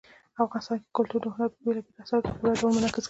[0.43, 2.99] افغانستان کې کلتور د هنر په بېلابېلو اثارو کې په پوره ډول منعکس کېږي.